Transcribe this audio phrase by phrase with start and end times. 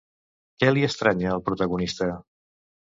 [0.63, 2.13] Què li estranya al protagonista?